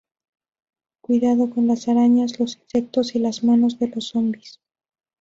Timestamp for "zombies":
4.13-4.59